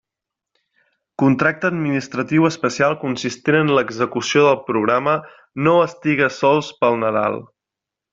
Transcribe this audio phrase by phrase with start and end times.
[1.23, 5.15] Contracte administratiu especial consistent en l'execució del programa
[5.69, 7.39] "No estigues sols pel Nadal".